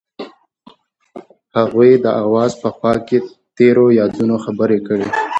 هغوی 1.57 1.91
د 2.05 2.07
اواز 2.23 2.51
په 2.61 2.69
خوا 2.75 2.93
کې 3.07 3.17
تیرو 3.57 3.85
یادونو 3.99 4.35
خبرې 4.45 4.79
کړې. 4.87 5.07